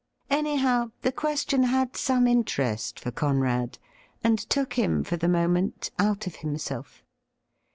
[0.31, 3.77] Anyhow, the question had some interest for Conrad,
[4.23, 7.03] and took him for the moment out of himself.